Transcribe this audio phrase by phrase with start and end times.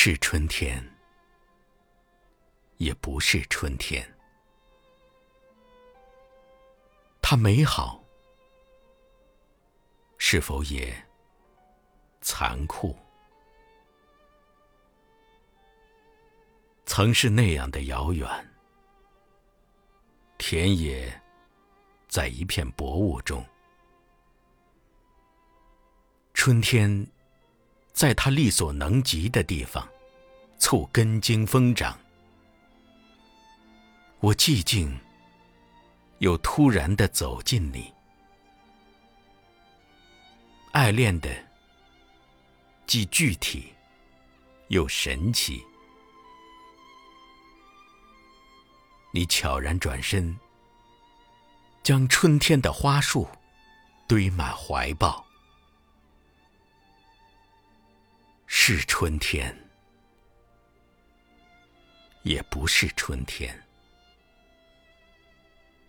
[0.00, 0.80] 是春天，
[2.76, 4.08] 也不是春天。
[7.20, 8.00] 它美好，
[10.16, 10.94] 是否也
[12.20, 12.96] 残酷？
[16.86, 18.30] 曾是那样的遥远，
[20.38, 21.20] 田野
[22.06, 23.44] 在一片薄雾中，
[26.34, 27.04] 春天
[27.98, 29.84] 在它力所能及的地方
[30.56, 31.98] 促根茎疯长。
[34.20, 34.96] 我寂静，
[36.18, 37.92] 又突然的走近你，
[40.70, 41.28] 爱恋的
[42.86, 43.74] 既具体
[44.68, 45.60] 又神奇。
[49.12, 50.38] 你悄然转身，
[51.82, 53.26] 将春天的花束
[54.06, 55.27] 堆满怀抱。
[58.70, 59.56] 是春天，
[62.22, 63.58] 也不是春天。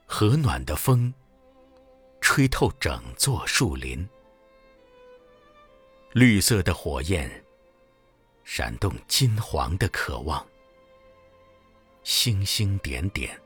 [0.06, 1.14] 和暖的风，
[2.22, 4.08] 吹透整座树林，
[6.14, 7.30] 绿色的火焰，
[8.46, 10.48] 闪动金黄的渴望。
[12.04, 13.38] 星星点点，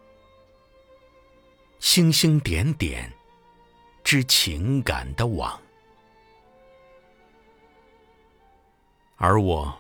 [1.80, 3.12] 星星点点，
[4.04, 5.60] 织情感的网。
[9.26, 9.74] 而我，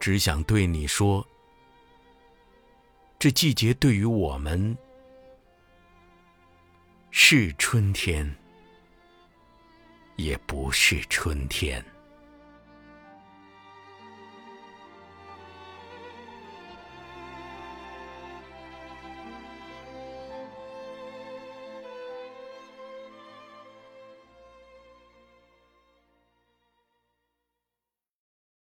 [0.00, 1.22] 只想对你说：
[3.18, 4.74] 这季节对于我们，
[7.10, 8.34] 是春天，
[10.16, 11.84] 也不是春天。